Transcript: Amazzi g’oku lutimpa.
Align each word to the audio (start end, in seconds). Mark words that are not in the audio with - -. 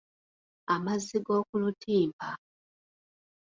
Amazzi 0.73 1.17
g’oku 1.25 1.53
lutimpa. 1.61 2.29